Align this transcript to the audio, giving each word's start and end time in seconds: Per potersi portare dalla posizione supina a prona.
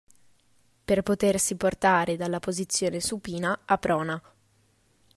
Per 0.83 1.03
potersi 1.03 1.53
portare 1.55 2.15
dalla 2.17 2.39
posizione 2.39 2.99
supina 2.99 3.55
a 3.65 3.77
prona. 3.77 4.19